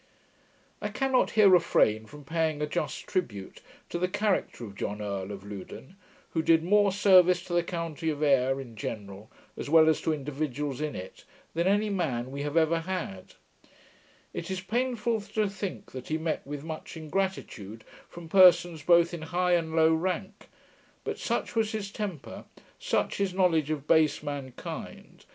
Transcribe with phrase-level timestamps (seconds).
[0.81, 5.31] I cannot here refrain from paying a just tribute to the character of John Earl
[5.31, 5.95] of Loudoun,
[6.31, 10.11] who did more service to the county of Ayr in general, as well as to
[10.11, 13.35] individuals in it, than any man we have ever had.
[14.33, 19.21] It is painful to think that he met with much ingratitude from persons both in
[19.21, 20.49] high and low rank:
[21.03, 22.45] but such was his temper,
[22.79, 25.25] such his knowledge of 'base mankind,' [Footnote: The unwilling gratitude of base mankind.